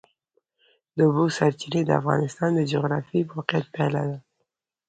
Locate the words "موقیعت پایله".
3.33-4.03